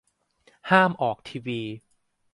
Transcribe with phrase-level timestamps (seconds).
[0.69, 1.61] ห้ามออกทีวี